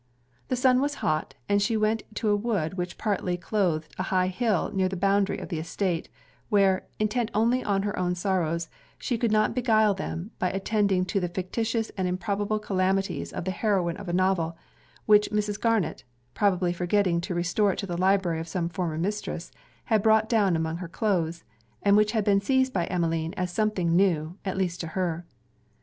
[0.47, 4.29] The sun was hot, and she went to a wood which partly cloathed an high
[4.29, 6.09] hill near the boundary of the estate,
[6.49, 8.67] where, intent only on her own sorrows,
[8.97, 13.51] she could not beguile them by attending to the fictitious and improbable calamities of the
[13.51, 14.57] heroine of a novel,
[15.05, 15.61] which Mrs.
[15.61, 19.51] Garnet (probably forgetting to restore it to the library of some former mistress,)
[19.83, 21.43] had brought down among her cloaths,
[21.83, 25.27] and which had been seized by Emmeline as something new, at least to her.